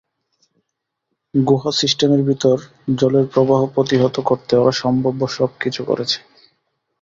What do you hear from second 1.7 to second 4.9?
সিস্টেমের ভিতর জলের প্রবাহ প্রতিহত করতে ওরা